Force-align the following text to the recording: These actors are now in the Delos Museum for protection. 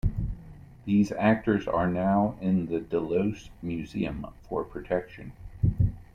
These 0.85 1.11
actors 1.11 1.67
are 1.67 1.85
now 1.87 2.35
in 2.41 2.65
the 2.65 2.79
Delos 2.79 3.51
Museum 3.61 4.25
for 4.49 4.63
protection. 4.63 5.33